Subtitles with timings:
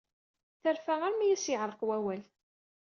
[0.63, 2.21] Terfa armi ay as-yeɛreq wawal.